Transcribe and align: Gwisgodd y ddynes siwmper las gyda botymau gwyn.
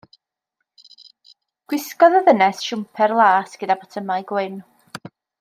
Gwisgodd 1.73 2.17
y 2.21 2.21
ddynes 2.29 2.63
siwmper 2.69 3.15
las 3.21 3.55
gyda 3.65 3.77
botymau 3.83 4.27
gwyn. 4.33 4.59